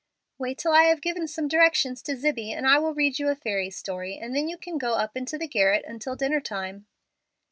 [0.39, 3.35] "Wait till I have given some directions to Zibbie, and I will read you a
[3.35, 6.87] fairy story, and then you can go up into the garret until dinner time."